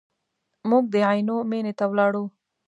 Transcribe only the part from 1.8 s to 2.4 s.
ولاړو.